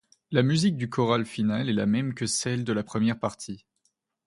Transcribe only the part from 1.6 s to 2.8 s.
est la même que celle de